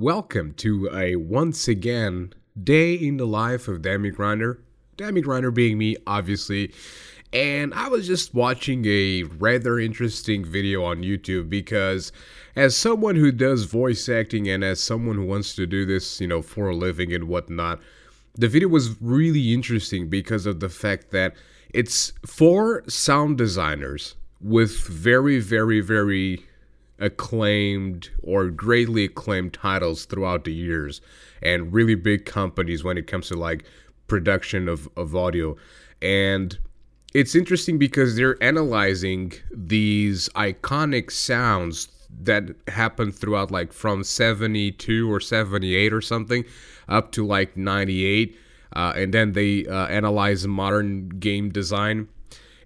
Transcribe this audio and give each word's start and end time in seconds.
Welcome 0.00 0.54
to 0.58 0.88
a 0.94 1.16
once 1.16 1.66
again 1.66 2.32
day 2.62 2.94
in 2.94 3.16
the 3.16 3.26
life 3.26 3.66
of 3.66 3.82
Demi 3.82 4.10
Grinder. 4.10 4.60
Demi 4.96 5.20
Grinder 5.22 5.50
being 5.50 5.76
me, 5.76 5.96
obviously. 6.06 6.72
And 7.32 7.74
I 7.74 7.88
was 7.88 8.06
just 8.06 8.32
watching 8.32 8.84
a 8.86 9.24
rather 9.24 9.76
interesting 9.76 10.44
video 10.44 10.84
on 10.84 11.02
YouTube 11.02 11.50
because, 11.50 12.12
as 12.54 12.76
someone 12.76 13.16
who 13.16 13.32
does 13.32 13.64
voice 13.64 14.08
acting 14.08 14.48
and 14.48 14.62
as 14.62 14.80
someone 14.80 15.16
who 15.16 15.26
wants 15.26 15.56
to 15.56 15.66
do 15.66 15.84
this, 15.84 16.20
you 16.20 16.28
know, 16.28 16.42
for 16.42 16.68
a 16.68 16.76
living 16.76 17.12
and 17.12 17.24
whatnot, 17.24 17.80
the 18.36 18.46
video 18.46 18.68
was 18.68 18.94
really 19.02 19.52
interesting 19.52 20.08
because 20.08 20.46
of 20.46 20.60
the 20.60 20.68
fact 20.68 21.10
that 21.10 21.34
it's 21.74 22.12
for 22.24 22.84
sound 22.88 23.36
designers 23.36 24.14
with 24.40 24.78
very, 24.86 25.40
very, 25.40 25.80
very 25.80 26.46
acclaimed 26.98 28.10
or 28.22 28.48
greatly 28.48 29.04
acclaimed 29.04 29.52
titles 29.52 30.04
throughout 30.04 30.44
the 30.44 30.52
years 30.52 31.00
and 31.42 31.72
really 31.72 31.94
big 31.94 32.24
companies 32.24 32.82
when 32.82 32.98
it 32.98 33.06
comes 33.06 33.28
to 33.28 33.36
like 33.36 33.64
production 34.08 34.68
of, 34.68 34.88
of 34.96 35.14
audio. 35.14 35.56
And 36.02 36.58
it's 37.14 37.34
interesting 37.34 37.78
because 37.78 38.16
they're 38.16 38.42
analyzing 38.42 39.32
these 39.50 40.28
iconic 40.30 41.10
sounds 41.10 41.88
that 42.22 42.44
happened 42.68 43.14
throughout 43.14 43.50
like 43.50 43.72
from 43.72 44.02
72 44.02 45.12
or 45.12 45.20
78 45.20 45.92
or 45.92 46.00
something 46.00 46.44
up 46.88 47.12
to 47.12 47.24
like 47.24 47.56
98 47.56 48.36
uh, 48.74 48.92
and 48.96 49.12
then 49.14 49.32
they 49.32 49.66
uh, 49.66 49.86
analyze 49.86 50.46
modern 50.46 51.08
game 51.08 51.50
design 51.50 52.08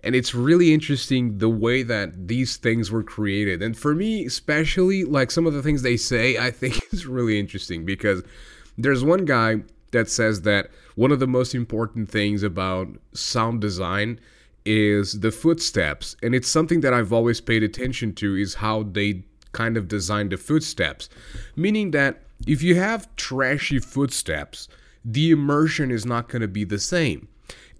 and 0.03 0.15
it's 0.15 0.35
really 0.35 0.75
interesting 0.75 1.39
the 1.39 1.49
way 1.49 1.83
that 1.83 2.29
these 2.29 2.57
things 2.57 2.91
were 2.91 3.03
created. 3.03 3.63
And 3.63 3.77
for 3.77 3.95
me 3.95 4.25
especially 4.27 5.05
like 5.05 5.31
some 5.31 5.47
of 5.47 5.53
the 5.53 5.63
things 5.63 5.83
they 5.83 5.97
say 5.97 6.39
i 6.39 6.51
think 6.51 6.81
is 6.93 7.07
really 7.07 7.39
interesting 7.39 7.85
because 7.85 8.23
there's 8.79 9.05
one 9.05 9.25
guy 9.25 9.63
that 9.93 10.09
says 10.09 10.43
that 10.43 10.71
one 10.97 11.13
of 11.13 11.21
the 11.21 11.27
most 11.27 11.55
important 11.55 12.11
things 12.11 12.43
about 12.43 12.89
sound 13.13 13.61
design 13.61 14.19
is 14.65 15.21
the 15.21 15.31
footsteps. 15.31 16.17
And 16.23 16.35
it's 16.35 16.49
something 16.49 16.81
that 16.81 16.95
i've 16.95 17.13
always 17.13 17.41
paid 17.41 17.63
attention 17.63 18.15
to 18.15 18.37
is 18.37 18.55
how 18.55 18.85
they 18.85 19.25
kind 19.53 19.77
of 19.77 19.87
design 19.87 20.31
the 20.31 20.37
footsteps. 20.37 21.09
Meaning 21.57 21.91
that 21.91 22.23
if 22.47 22.63
you 22.63 22.75
have 22.77 23.15
trashy 23.17 23.79
footsteps 23.79 24.69
the 25.05 25.31
immersion 25.31 25.91
is 25.91 26.07
not 26.07 26.29
going 26.29 26.43
to 26.43 26.49
be 26.49 26.65
the 26.65 26.79
same 26.79 27.29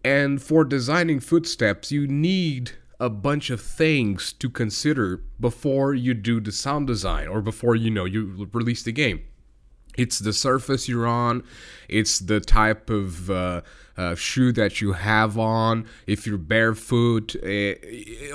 and 0.05 0.43
for 0.43 0.65
designing 0.65 1.21
footsteps, 1.21 1.93
you 1.93 2.07
need 2.07 2.73
a 2.99 3.11
bunch 3.11 3.51
of 3.51 3.61
things 3.61 4.33
to 4.35 4.49
consider 4.49 5.23
before 5.41 5.95
you 5.95 6.15
do 6.15 6.41
the 6.41 6.53
sound 6.53 6.87
design 6.87 7.27
or 7.27 7.41
before 7.41 7.75
you 7.75 7.91
know 7.91 8.05
you 8.05 8.49
release 8.53 8.83
the 8.83 8.93
game. 8.93 9.23
It's 9.97 10.21
the 10.21 10.33
surface 10.33 10.89
you're 10.89 11.07
on, 11.07 11.43
it's 11.89 12.21
the 12.21 12.41
type 12.41 12.89
of 12.89 13.31
uh, 13.31 13.63
uh, 13.97 14.15
shoe 14.15 14.53
that 14.53 14.81
you 14.81 14.93
have 14.93 15.39
on, 15.39 15.87
if 16.07 16.27
you're 16.27 16.39
barefoot. 16.39 17.37
Uh, 17.45 17.75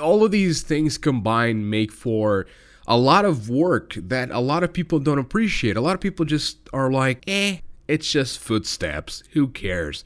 all 0.00 0.24
of 0.24 0.30
these 0.30 0.62
things 0.62 0.98
combined 0.98 1.68
make 1.68 1.90
for 1.90 2.46
a 2.86 2.96
lot 2.96 3.24
of 3.24 3.50
work 3.50 3.94
that 3.94 4.30
a 4.30 4.38
lot 4.38 4.62
of 4.62 4.72
people 4.72 4.98
don't 4.98 5.18
appreciate. 5.18 5.76
A 5.76 5.80
lot 5.80 5.94
of 5.94 6.00
people 6.00 6.24
just 6.24 6.58
are 6.72 6.90
like, 6.90 7.24
eh, 7.26 7.58
it's 7.88 8.10
just 8.10 8.38
footsteps. 8.38 9.24
Who 9.32 9.48
cares? 9.48 10.04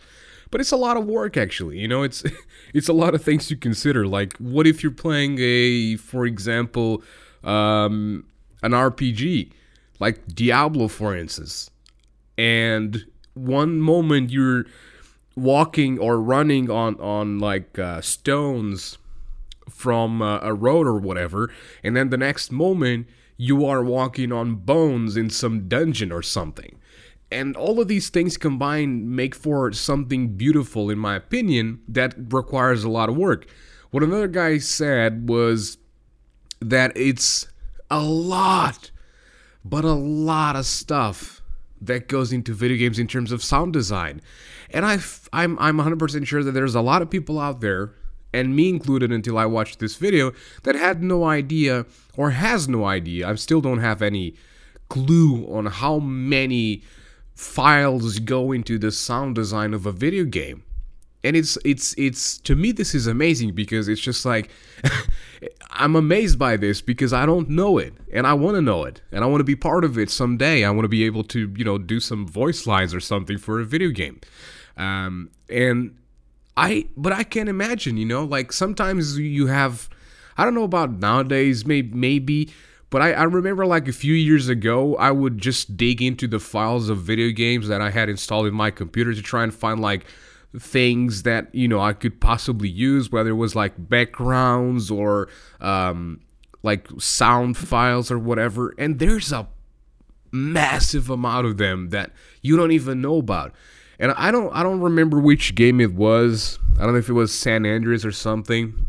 But 0.53 0.61
it's 0.61 0.71
a 0.71 0.77
lot 0.77 0.97
of 0.97 1.05
work 1.07 1.37
actually 1.37 1.79
you 1.79 1.89
know 1.89 2.05
it's 2.05 2.23
it's 2.75 2.89
a 2.89 2.93
lot 2.93 3.17
of 3.17 3.25
things 3.25 3.49
to 3.49 3.57
consider 3.57 4.07
like 4.07 4.37
what 4.37 4.69
if 4.69 4.85
you're 4.85 4.93
playing 4.93 5.37
a 5.41 5.97
for 5.97 6.25
example 6.25 7.03
um, 7.43 8.25
an 8.63 8.71
rpg 8.71 9.51
like 9.99 10.25
diablo 10.29 10.87
for 10.87 11.17
instance 11.17 11.71
and 12.39 13.05
one 13.35 13.81
moment 13.81 14.31
you're 14.31 14.65
walking 15.35 15.99
or 15.99 16.21
running 16.21 16.71
on 16.71 16.95
on 17.01 17.41
like 17.41 17.79
uh, 17.79 18.01
stones 18.01 18.99
from 19.69 20.21
uh, 20.21 20.39
a 20.43 20.53
road 20.53 20.87
or 20.87 20.99
whatever 20.99 21.51
and 21.83 21.97
then 21.97 22.11
the 22.11 22.17
next 22.17 22.53
moment 22.53 23.09
you 23.39 23.65
are 23.65 23.83
walking 23.83 24.31
on 24.31 24.55
bones 24.55 25.17
in 25.17 25.31
some 25.31 25.67
dungeon 25.67 26.13
or 26.13 26.23
something 26.23 26.79
and 27.33 27.57
all 27.57 27.81
of 27.81 27.89
these 27.89 28.11
things 28.11 28.37
combined 28.37 29.11
make 29.11 29.35
for 29.35 29.73
something 29.73 30.37
beautiful, 30.37 30.91
in 30.91 30.99
my 30.99 31.17
opinion, 31.17 31.81
that 31.89 32.15
requires 32.17 32.85
a 32.85 32.91
lot 32.91 33.09
of 33.09 33.17
work. 33.17 33.47
What 33.91 34.03
another 34.03 34.29
guy 34.29 34.59
said 34.59 35.29
was 35.29 35.79
that 36.61 36.93
it's 36.97 37.49
a 37.91 38.01
lot, 38.01 38.91
but 39.65 39.85
a 39.85 39.93
lot 39.93 40.57
of 40.57 40.67
stuff 40.67 41.43
that 41.81 42.09
goes 42.09 42.33
into 42.33 42.55
video 42.55 42.77
games 42.77 42.99
in 42.99 43.07
terms 43.07 43.33
of 43.33 43.43
sound 43.43 43.73
design. 43.73 44.21
And 44.71 44.87
i 44.87 44.95
am 45.33 45.59
I'm 45.59 45.79
100% 45.79 46.27
sure 46.27 46.43
that 46.45 46.53
there's 46.53 46.75
a 46.75 46.81
lot 46.81 47.03
of 47.03 47.11
people 47.11 47.39
out 47.39 47.61
there, 47.61 47.93
and 48.33 48.57
me 48.57 48.69
included 48.69 49.13
until 49.13 49.37
I 49.37 49.47
watched 49.47 49.79
this 49.79 49.97
video, 49.97 50.33
that 50.63 50.75
had 50.75 51.03
no 51.03 51.25
idea 51.25 51.85
or 52.17 52.31
has 52.31 52.69
no 52.69 52.85
idea. 52.85 53.29
I 53.29 53.35
still 53.35 53.61
don't 53.61 53.81
have 53.81 54.01
any 54.01 54.35
clue 54.89 55.47
on 55.53 55.67
how 55.67 55.99
many 55.99 56.83
files 57.35 58.19
go 58.19 58.53
into 58.53 58.79
the 58.79 58.91
sound 58.91 59.35
design 59.35 59.75
of 59.75 59.87
a 59.87 59.93
video 59.93 60.25
game. 60.25 60.65
And 61.25 61.37
it's 61.37 61.57
it's 61.65 61.95
it's 61.97 62.39
to 62.39 62.57
me 62.57 62.73
this 62.73 62.97
is 62.97 63.07
amazing 63.07 63.55
because 63.55 63.87
it's 63.87 64.01
just 64.01 64.25
like 64.27 64.51
i'm 65.71 65.95
amazed 65.95 66.37
by 66.37 66.57
this 66.57 66.81
because 66.81 67.13
i 67.13 67.25
don't 67.25 67.49
know 67.49 67.79
it 67.79 67.95
and 68.13 68.27
i 68.27 68.35
want 68.35 68.57
to 68.57 68.61
know 68.61 68.83
it 68.83 69.03
and 69.13 69.23
i 69.23 69.27
want 69.29 69.39
to 69.39 69.45
be 69.45 69.55
part 69.55 69.85
of 69.85 69.97
it 69.97 70.11
someday. 70.11 70.65
I 70.65 70.71
want 70.71 70.83
to 70.83 70.89
be 70.89 71.05
able 71.05 71.23
to 71.25 71.55
you 71.57 71.65
know 71.65 71.79
do 71.79 72.01
some 72.01 72.27
voice 72.27 72.67
lines 72.67 72.93
or 72.93 72.99
something 72.99 73.39
for 73.39 73.61
a 73.61 73.65
video 73.65 73.91
game. 73.91 74.21
Um, 74.77 75.31
and 75.49 75.97
i 76.57 76.87
but 76.97 77.13
i 77.13 77.23
can't 77.23 77.49
imagine 77.49 77.97
you 77.97 78.05
know 78.05 78.25
like 78.25 78.53
sometimes 78.53 79.19
you 79.19 79.47
have 79.47 79.89
i 80.37 80.45
don't 80.45 80.55
know 80.55 80.65
about 80.65 80.91
nowadays 80.91 81.65
maybe 81.65 81.95
maybe 81.97 82.53
but 82.93 83.01
I, 83.01 83.13
I, 83.13 83.23
remember 83.23 83.65
like 83.65 83.89
a 83.89 83.93
few 83.93 84.13
years 84.13 84.51
ago, 84.51 84.97
I 84.97 85.11
would 85.11 85.39
just 85.39 85.79
dig 85.79 86.03
into 86.03 86.29
the 86.29 86.39
files 86.39 86.91
of 86.91 86.99
video 86.99 87.31
games 87.31 87.69
that 87.69 87.81
I 87.81 87.89
had 87.89 88.11
installed 88.11 88.47
in 88.47 88.53
my 88.53 88.71
computer 88.71 89.15
to 89.15 89.23
try 89.23 89.43
and 89.43 89.53
find 89.53 89.81
like 89.81 90.05
things 90.59 91.23
that 91.23 91.53
you 91.55 91.69
know 91.69 91.81
I 91.81 91.95
could 91.95 92.21
possibly 92.21 92.69
use, 92.69 93.11
whether 93.11 93.31
it 93.31 93.37
was 93.37 93.57
like 93.57 93.73
backgrounds 93.79 94.91
or 94.91 95.31
um, 95.63 96.21
like 96.63 96.87
sound 96.99 97.57
files 97.57 98.11
or 98.11 98.19
whatever. 98.19 98.75
And 98.77 98.99
there's 98.99 99.33
a 99.33 99.49
massive 100.31 101.09
amount 101.09 101.47
of 101.47 101.57
them 101.57 101.89
that 101.89 102.13
you 102.43 102.59
don't 102.59 102.73
even 102.73 103.01
know 103.01 103.17
about. 103.17 103.55
And 103.99 104.13
I 104.19 104.31
don't 104.31 104.55
I 104.55 104.63
don't 104.63 104.81
remember 104.81 105.19
which 105.19 105.55
game 105.55 105.81
it 105.81 105.95
was. 105.95 106.59
I 106.77 106.83
don't 106.83 106.93
know 106.93 106.99
if 106.99 107.09
it 107.09 107.15
was 107.15 107.35
San 107.35 107.65
Andreas 107.65 108.05
or 108.05 108.13
something 108.13 108.87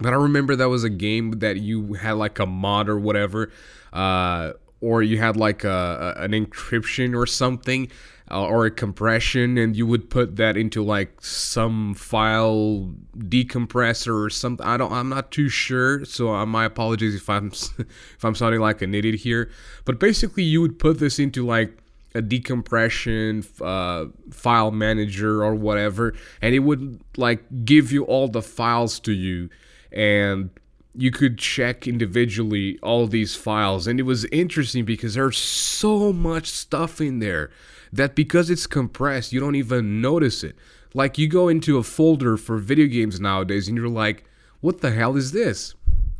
but 0.00 0.12
I 0.12 0.16
remember 0.16 0.56
that 0.56 0.68
was 0.68 0.84
a 0.84 0.90
game 0.90 1.32
that 1.38 1.58
you 1.58 1.94
had 1.94 2.12
like 2.12 2.38
a 2.38 2.46
mod 2.46 2.88
or 2.88 2.98
whatever, 2.98 3.50
uh, 3.92 4.52
or 4.80 5.02
you 5.02 5.18
had 5.18 5.36
like 5.36 5.64
a, 5.64 6.14
an 6.16 6.30
encryption 6.30 7.16
or 7.16 7.26
something, 7.26 7.90
uh, 8.30 8.46
or 8.46 8.66
a 8.66 8.70
compression, 8.70 9.58
and 9.58 9.76
you 9.76 9.86
would 9.86 10.10
put 10.10 10.36
that 10.36 10.56
into 10.56 10.84
like 10.84 11.20
some 11.20 11.94
file 11.94 12.92
decompressor 13.16 14.24
or 14.24 14.30
something. 14.30 14.64
I 14.64 14.76
don't. 14.76 14.92
I'm 14.92 15.08
not 15.08 15.30
too 15.30 15.48
sure. 15.48 16.04
So 16.04 16.32
uh, 16.32 16.46
my 16.46 16.64
apologies 16.64 17.14
if 17.14 17.28
I'm 17.28 17.48
if 17.78 18.24
I'm 18.24 18.34
sounding 18.34 18.60
like 18.60 18.82
an 18.82 18.94
idiot 18.94 19.16
here. 19.16 19.50
But 19.84 19.98
basically, 19.98 20.44
you 20.44 20.60
would 20.60 20.78
put 20.78 21.00
this 21.00 21.18
into 21.18 21.44
like 21.44 21.76
a 22.14 22.22
decompression 22.22 23.44
uh, 23.60 24.06
file 24.30 24.70
manager 24.70 25.42
or 25.42 25.54
whatever, 25.54 26.14
and 26.40 26.54
it 26.54 26.60
would 26.60 27.00
like 27.16 27.42
give 27.64 27.90
you 27.90 28.04
all 28.04 28.28
the 28.28 28.42
files 28.42 29.00
to 29.00 29.12
you 29.12 29.48
and 29.92 30.50
you 30.94 31.10
could 31.10 31.38
check 31.38 31.86
individually 31.86 32.78
all 32.82 33.06
these 33.06 33.36
files. 33.36 33.86
And 33.86 34.00
it 34.00 34.04
was 34.04 34.24
interesting 34.26 34.84
because 34.84 35.14
there's 35.14 35.38
so 35.38 36.12
much 36.12 36.48
stuff 36.50 37.00
in 37.00 37.18
there 37.20 37.50
that 37.92 38.14
because 38.14 38.50
it's 38.50 38.66
compressed 38.66 39.32
you 39.32 39.40
don't 39.40 39.54
even 39.54 40.00
notice 40.00 40.42
it. 40.42 40.56
Like 40.94 41.18
you 41.18 41.28
go 41.28 41.48
into 41.48 41.78
a 41.78 41.82
folder 41.82 42.36
for 42.36 42.58
video 42.58 42.86
games 42.86 43.20
nowadays 43.20 43.68
and 43.68 43.76
you're 43.76 43.88
like 43.88 44.24
what 44.60 44.80
the 44.80 44.90
hell 44.90 45.16
is 45.16 45.30
this? 45.30 45.74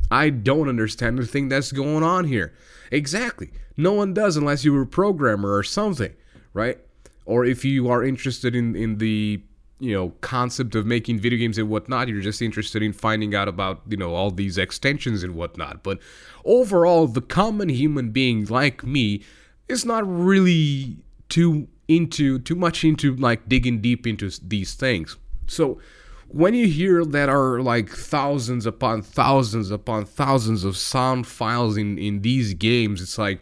I 0.09 0.29
don't 0.29 0.69
understand 0.69 1.17
the 1.17 1.25
thing 1.25 1.49
that's 1.49 1.73
going 1.73 2.03
on 2.03 2.23
here. 2.23 2.53
Exactly. 2.89 3.51
No 3.75 3.91
one 3.91 4.13
does 4.13 4.37
unless 4.37 4.63
you're 4.63 4.81
a 4.83 4.87
programmer 4.87 5.53
or 5.53 5.63
something 5.63 6.13
right? 6.53 6.77
Or 7.25 7.45
if 7.45 7.63
you 7.63 7.89
are 7.89 8.03
interested 8.03 8.55
in 8.55 8.75
in 8.75 8.97
the 8.97 9.41
you 9.79 9.93
know 9.93 10.09
concept 10.21 10.75
of 10.75 10.85
making 10.85 11.19
video 11.19 11.39
games 11.39 11.57
and 11.57 11.69
whatnot 11.69 12.07
you're 12.07 12.21
just 12.21 12.41
interested 12.41 12.83
in 12.83 12.93
finding 12.93 13.33
out 13.33 13.47
about 13.47 13.81
you 13.87 13.97
know 13.97 14.13
all 14.13 14.31
these 14.31 14.57
extensions 14.57 15.23
and 15.23 15.35
whatnot 15.35 15.83
but 15.83 15.99
overall 16.45 17.07
the 17.07 17.21
common 17.21 17.69
human 17.69 18.11
being 18.11 18.45
like 18.45 18.83
me 18.83 19.23
is 19.67 19.85
not 19.85 20.03
really 20.07 20.97
too 21.29 21.67
into 21.87 22.39
too 22.39 22.55
much 22.55 22.83
into 22.83 23.15
like 23.15 23.47
digging 23.47 23.81
deep 23.81 24.05
into 24.05 24.29
these 24.43 24.73
things 24.73 25.17
so 25.47 25.79
when 26.27 26.53
you 26.53 26.67
hear 26.67 27.03
that 27.03 27.27
are 27.27 27.59
like 27.61 27.89
thousands 27.89 28.65
upon 28.65 29.01
thousands 29.01 29.71
upon 29.71 30.05
thousands 30.05 30.63
of 30.63 30.77
sound 30.77 31.25
files 31.25 31.77
in 31.77 31.97
in 31.97 32.21
these 32.21 32.53
games 32.53 33.01
it's 33.01 33.17
like 33.17 33.39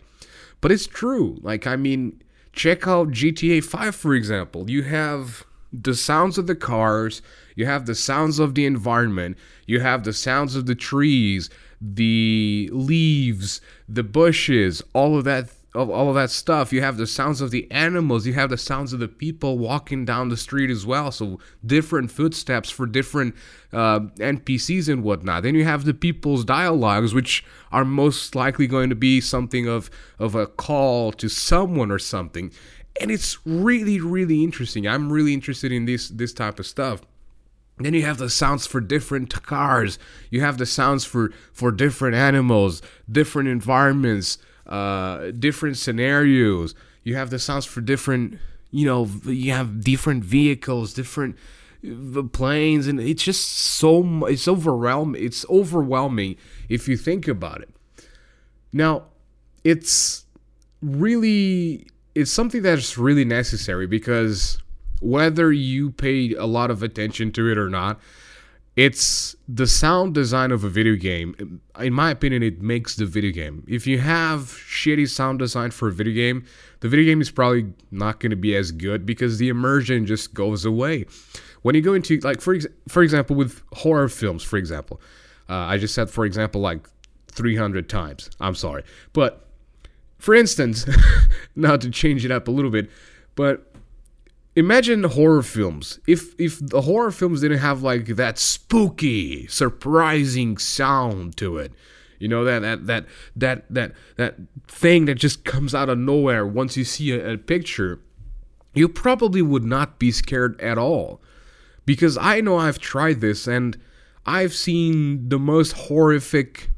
but 0.61 0.71
it's 0.71 0.87
true. 0.87 1.37
Like, 1.41 1.67
I 1.67 1.75
mean, 1.75 2.21
check 2.53 2.87
out 2.87 3.09
GTA 3.09 3.63
5, 3.63 3.95
for 3.95 4.13
example. 4.15 4.69
You 4.69 4.83
have 4.83 5.45
the 5.71 5.95
sounds 5.95 6.37
of 6.37 6.47
the 6.47 6.55
cars, 6.55 7.21
you 7.55 7.65
have 7.65 7.85
the 7.85 7.95
sounds 7.95 8.39
of 8.39 8.55
the 8.55 8.65
environment, 8.65 9.37
you 9.65 9.79
have 9.79 10.03
the 10.03 10.13
sounds 10.13 10.55
of 10.55 10.65
the 10.65 10.75
trees, 10.75 11.49
the 11.81 12.69
leaves, 12.71 13.61
the 13.87 14.03
bushes, 14.03 14.81
all 14.93 15.17
of 15.17 15.23
that 15.25 15.49
of 15.75 15.91
all 15.91 16.09
of 16.09 16.15
that 16.15 16.31
stuff. 16.31 16.73
You 16.73 16.81
have 16.81 16.97
the 16.97 17.05
sounds 17.05 17.39
of 17.39 17.51
the 17.51 17.69
animals, 17.71 18.25
you 18.25 18.33
have 18.33 18.49
the 18.49 18.57
sounds 18.57 18.93
of 18.93 18.99
the 18.99 19.07
people 19.07 19.59
walking 19.59 20.05
down 20.05 20.29
the 20.29 20.37
street 20.37 20.71
as 20.71 20.85
well. 20.85 21.11
So 21.11 21.39
different 21.65 22.09
footsteps 22.09 22.69
for 22.69 22.87
different 22.87 23.35
uh, 23.71 23.99
NPCs 24.17 24.91
and 24.91 25.03
whatnot. 25.03 25.43
Then 25.43 25.53
you 25.53 25.65
have 25.65 25.85
the 25.85 25.93
people's 25.93 26.43
dialogues, 26.43 27.13
which 27.13 27.45
are 27.71 27.85
most 27.85 28.33
likely 28.33 28.65
going 28.65 28.89
to 28.89 28.95
be 28.95 29.21
something 29.21 29.67
of 29.67 29.91
of 30.17 30.33
a 30.33 30.47
call 30.47 31.11
to 31.13 31.29
someone 31.29 31.91
or 31.91 31.99
something. 31.99 32.51
And 32.99 33.11
it's 33.11 33.37
really, 33.45 33.99
really 33.99 34.43
interesting. 34.43 34.87
I'm 34.87 35.11
really 35.11 35.33
interested 35.33 35.71
in 35.71 35.85
this 35.85 36.09
this 36.09 36.33
type 36.33 36.59
of 36.59 36.65
stuff. 36.65 37.01
Then 37.79 37.93
you 37.93 38.03
have 38.03 38.17
the 38.17 38.29
sounds 38.29 38.65
for 38.65 38.81
different 38.81 39.43
cars. 39.43 39.99
You 40.31 40.41
have 40.41 40.57
the 40.57 40.65
sounds 40.65 41.05
for 41.05 41.31
for 41.53 41.71
different 41.71 42.15
animals, 42.15 42.81
different 43.09 43.49
environments, 43.49 44.39
uh, 44.65 45.31
different 45.37 45.77
scenarios. 45.77 46.73
You 47.03 47.15
have 47.15 47.29
the 47.29 47.39
sounds 47.39 47.65
for 47.65 47.81
different, 47.81 48.39
you 48.71 48.85
know, 48.85 49.05
you 49.25 49.51
have 49.51 49.83
different 49.83 50.23
vehicles, 50.23 50.93
different 50.93 51.37
uh, 51.87 52.23
planes, 52.23 52.87
and 52.87 52.99
it's 52.99 53.23
just 53.23 53.47
so 53.51 54.25
it's 54.25 54.47
overwhelming. 54.47 55.23
It's 55.23 55.45
overwhelming 55.47 56.35
if 56.67 56.87
you 56.87 56.97
think 56.97 57.27
about 57.27 57.61
it. 57.61 57.69
Now, 58.73 59.03
it's 59.63 60.25
really 60.81 61.87
it's 62.17 62.31
something 62.31 62.63
that's 62.63 62.97
really 62.97 63.25
necessary 63.25 63.85
because 63.85 64.57
whether 65.01 65.51
you 65.51 65.91
pay 65.91 66.33
a 66.33 66.45
lot 66.45 66.71
of 66.71 66.81
attention 66.81 67.31
to 67.33 67.51
it 67.51 67.59
or 67.59 67.69
not, 67.69 67.99
it's 68.75 69.35
the 69.47 69.67
sound 69.67 70.15
design 70.15 70.51
of 70.51 70.63
a 70.63 70.69
video 70.69 70.95
game. 70.95 71.61
In 71.79 71.93
my 71.93 72.09
opinion, 72.09 72.41
it 72.41 72.59
makes 72.59 72.95
the 72.95 73.05
video 73.05 73.31
game. 73.31 73.63
If 73.67 73.85
you 73.85 73.99
have 73.99 74.41
shitty 74.41 75.07
sound 75.09 75.37
design 75.37 75.69
for 75.69 75.89
a 75.89 75.91
video 75.91 76.13
game, 76.13 76.45
the 76.79 76.89
video 76.89 77.05
game 77.05 77.21
is 77.21 77.29
probably 77.29 77.71
not 77.91 78.19
going 78.19 78.31
to 78.31 78.35
be 78.35 78.55
as 78.55 78.71
good 78.71 79.05
because 79.05 79.37
the 79.37 79.49
immersion 79.49 80.07
just 80.07 80.33
goes 80.33 80.65
away. 80.65 81.05
When 81.61 81.75
you 81.75 81.81
go 81.81 81.93
into 81.93 82.19
like 82.21 82.41
for 82.41 82.55
ex- 82.55 82.67
for 82.87 83.03
example 83.03 83.35
with 83.35 83.61
horror 83.73 84.09
films, 84.09 84.41
for 84.41 84.57
example, 84.57 84.99
uh, 85.49 85.53
I 85.53 85.77
just 85.77 85.93
said 85.93 86.09
for 86.09 86.25
example 86.25 86.61
like 86.61 86.87
300 87.31 87.87
times. 87.89 88.31
I'm 88.39 88.55
sorry, 88.55 88.83
but 89.13 89.46
for 90.17 90.33
instance, 90.33 90.85
not 91.55 91.81
to 91.81 91.89
change 91.89 92.25
it 92.25 92.31
up 92.31 92.47
a 92.47 92.51
little 92.51 92.71
bit, 92.71 92.89
but 93.35 93.71
imagine 94.55 95.03
horror 95.03 95.43
films. 95.43 95.99
If 96.07 96.39
if 96.39 96.59
the 96.59 96.81
horror 96.81 97.11
films 97.11 97.41
didn't 97.41 97.59
have 97.59 97.83
like 97.83 98.07
that 98.07 98.37
spooky, 98.37 99.47
surprising 99.47 100.57
sound 100.57 101.37
to 101.37 101.57
it, 101.57 101.71
you 102.19 102.27
know 102.27 102.43
that 102.43 102.59
that 102.59 102.87
that 102.87 103.05
that 103.35 103.65
that 103.73 103.93
that 104.17 104.35
thing 104.67 105.05
that 105.05 105.15
just 105.15 105.45
comes 105.45 105.75
out 105.75 105.89
of 105.89 105.97
nowhere 105.97 106.45
once 106.45 106.75
you 106.75 106.83
see 106.83 107.11
a, 107.11 107.33
a 107.33 107.37
picture, 107.37 107.99
you 108.73 108.89
probably 108.89 109.41
would 109.41 109.63
not 109.63 109.99
be 109.99 110.11
scared 110.11 110.59
at 110.59 110.77
all. 110.77 111.21
Because 111.85 112.17
I 112.17 112.41
know 112.41 112.57
I've 112.57 112.79
tried 112.79 113.21
this 113.21 113.47
and 113.47 113.79
I've 114.25 114.53
seen 114.53 115.29
the 115.29 115.39
most 115.39 115.71
horrific 115.71 116.69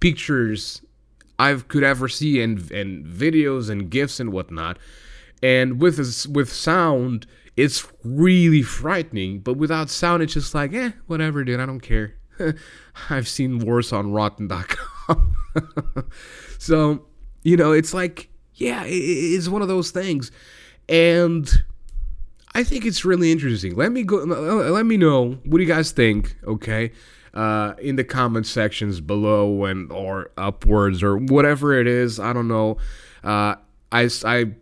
pictures 0.00 0.82
I 1.38 1.54
could 1.54 1.84
ever 1.84 2.08
see 2.08 2.42
and 2.42 2.70
and 2.70 3.06
videos 3.06 3.70
and 3.70 3.90
gifs 3.90 4.20
and 4.20 4.32
whatnot. 4.32 4.78
And 5.42 5.80
with 5.80 5.98
with 6.28 6.52
sound 6.52 7.26
it's 7.56 7.86
really 8.04 8.62
frightening. 8.62 9.40
But 9.40 9.56
without 9.56 9.90
sound 9.90 10.22
it's 10.22 10.34
just 10.34 10.54
like 10.54 10.72
eh 10.74 10.92
whatever 11.06 11.44
dude 11.44 11.60
i 11.60 11.66
don't 11.66 11.80
care. 11.80 12.14
I've 13.10 13.28
seen 13.28 13.58
worse 13.58 13.92
on 13.92 14.12
rotten.com 14.12 15.34
so 16.58 17.06
you 17.42 17.56
know 17.56 17.72
it's 17.72 17.92
like 17.92 18.28
yeah 18.54 18.84
it's 18.86 19.48
one 19.48 19.62
of 19.62 19.68
those 19.68 19.90
things. 19.90 20.30
And 20.88 21.48
i 22.54 22.64
think 22.64 22.84
it's 22.84 23.04
really 23.04 23.30
interesting. 23.30 23.76
Let 23.76 23.92
me 23.92 24.02
go 24.02 24.16
let 24.16 24.86
me 24.86 24.96
know 24.96 25.38
what 25.44 25.58
do 25.58 25.62
you 25.62 25.68
guys 25.68 25.92
think 25.92 26.36
okay 26.44 26.92
uh, 27.38 27.74
in 27.80 27.96
the 27.96 28.04
comment 28.04 28.46
sections 28.46 29.00
below 29.00 29.64
and 29.64 29.92
or 29.92 30.30
upwards 30.36 31.02
or 31.02 31.16
whatever 31.16 31.78
it 31.78 31.86
is 31.86 32.18
i 32.18 32.32
don't 32.32 32.48
know 32.48 32.76
uh, 33.24 33.54
I, 33.90 34.08
I 34.24 34.52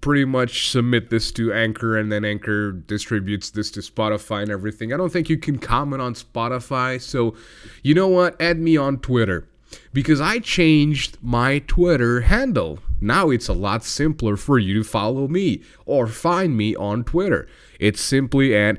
pretty 0.00 0.24
much 0.24 0.70
submit 0.70 1.10
this 1.10 1.30
to 1.32 1.52
Anchor 1.52 1.96
and 1.98 2.10
then 2.10 2.24
Anchor 2.24 2.72
distributes 2.72 3.50
this 3.50 3.70
to 3.72 3.80
Spotify 3.80 4.42
and 4.42 4.50
everything. 4.50 4.92
I 4.92 4.96
don't 4.96 5.12
think 5.12 5.28
you 5.28 5.36
can 5.36 5.58
comment 5.58 6.00
on 6.00 6.14
Spotify. 6.14 7.00
So, 7.00 7.34
you 7.82 7.94
know 7.94 8.08
what? 8.08 8.40
Add 8.40 8.58
me 8.58 8.76
on 8.76 8.98
Twitter 8.98 9.48
because 9.92 10.20
I 10.20 10.38
changed 10.38 11.18
my 11.20 11.58
Twitter 11.60 12.22
handle. 12.22 12.78
Now 13.00 13.30
it's 13.30 13.48
a 13.48 13.52
lot 13.52 13.84
simpler 13.84 14.36
for 14.36 14.58
you 14.58 14.74
to 14.74 14.84
follow 14.84 15.28
me 15.28 15.62
or 15.84 16.06
find 16.06 16.56
me 16.56 16.74
on 16.74 17.04
Twitter. 17.04 17.46
It's 17.78 18.00
simply 18.00 18.56
at 18.56 18.78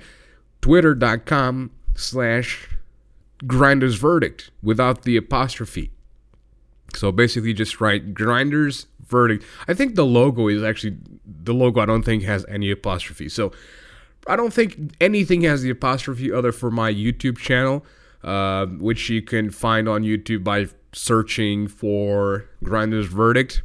twitter.com 0.62 1.71
slash 1.95 2.69
grinders 3.47 3.95
verdict 3.95 4.51
without 4.62 5.03
the 5.03 5.18
apostrophe. 5.18 5.92
So 6.94 7.12
basically 7.12 7.53
just 7.53 7.81
write 7.81 8.13
grinders 8.13 8.88
verdict. 9.07 9.44
I 9.68 9.74
think 9.74 9.95
the 9.95 10.06
logo 10.06 10.47
is 10.47 10.63
actually 10.63 10.97
the 11.25 11.53
logo. 11.53 11.81
I 11.81 11.86
don't 11.86 12.03
think 12.03 12.24
has 12.24 12.45
any 12.47 12.71
apostrophe. 12.71 13.30
So 13.30 13.51
I 14.27 14.36
don't 14.36 14.53
think 14.53 14.94
anything 15.00 15.42
has 15.42 15.62
the 15.62 15.69
apostrophe 15.69 16.31
other 16.31 16.51
for 16.51 16.71
my 16.71 16.92
YouTube 16.92 17.38
channel, 17.38 17.86
uh, 18.24 18.65
which 18.65 19.09
you 19.09 19.21
can 19.21 19.51
find 19.51 19.88
on 19.88 20.03
YouTube 20.03 20.44
by 20.44 20.68
searching 20.94 21.68
for 21.68 22.45
Grinder's 22.63 23.07
Verdict. 23.07 23.62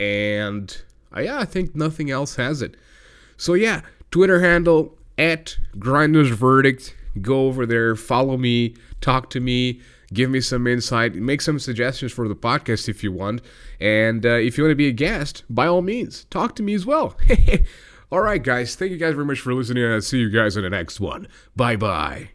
And 0.00 0.82
uh, 1.14 1.20
yeah, 1.20 1.40
I 1.40 1.44
think 1.44 1.74
nothing 1.74 2.10
else 2.10 2.36
has 2.36 2.62
it. 2.62 2.76
So 3.36 3.54
yeah, 3.54 3.82
Twitter 4.10 4.40
handle 4.40 4.96
at 5.18 5.58
Grinder's 5.78 6.30
Verdict. 6.30 6.94
Go 7.20 7.46
over 7.46 7.66
there, 7.66 7.94
follow 7.96 8.36
me, 8.36 8.74
talk 9.00 9.30
to 9.30 9.40
me 9.40 9.80
give 10.12 10.30
me 10.30 10.40
some 10.40 10.66
insight, 10.66 11.14
make 11.14 11.40
some 11.40 11.58
suggestions 11.58 12.12
for 12.12 12.28
the 12.28 12.36
podcast 12.36 12.88
if 12.88 13.02
you 13.02 13.12
want. 13.12 13.40
And 13.80 14.24
uh, 14.24 14.30
if 14.30 14.56
you 14.56 14.64
want 14.64 14.72
to 14.72 14.76
be 14.76 14.88
a 14.88 14.92
guest, 14.92 15.44
by 15.48 15.66
all 15.66 15.82
means, 15.82 16.24
talk 16.24 16.54
to 16.56 16.62
me 16.62 16.74
as 16.74 16.86
well. 16.86 17.16
all 18.12 18.20
right, 18.20 18.42
guys. 18.42 18.74
Thank 18.76 18.92
you 18.92 18.98
guys 18.98 19.14
very 19.14 19.26
much 19.26 19.40
for 19.40 19.54
listening. 19.54 19.84
I'll 19.84 20.00
see 20.00 20.18
you 20.18 20.30
guys 20.30 20.56
in 20.56 20.62
the 20.62 20.70
next 20.70 21.00
one. 21.00 21.28
Bye 21.56 21.76
bye. 21.76 22.30